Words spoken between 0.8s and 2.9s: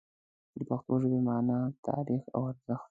ژبې مانا، تاریخ او ارزښت